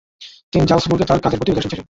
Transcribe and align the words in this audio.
তিনি 0.51 0.63
জালৎসবুর্গে 0.65 1.05
তার 1.05 1.23
কাজের 1.23 1.39
প্রতি 1.39 1.51
উদাসীন 1.51 1.71
ছিলেন। 1.71 1.85